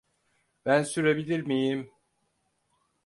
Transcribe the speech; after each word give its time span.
Ben 0.65 0.83
sürebilir 0.83 1.39
miyim? 1.41 1.89